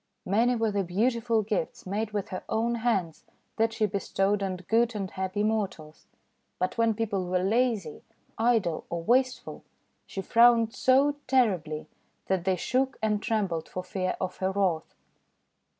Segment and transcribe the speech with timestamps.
[0.25, 3.23] Many were the beautiful gifts, made with her own hands,
[3.57, 6.07] that she bestowed on good and happy mortals.
[6.57, 8.01] But when people were lazy,
[8.35, 9.63] idle, or wasteful,
[10.07, 11.87] she frowned so terribly
[12.25, 14.95] that they shook and trembled for fear of her wrath.